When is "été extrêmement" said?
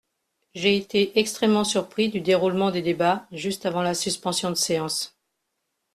0.77-1.63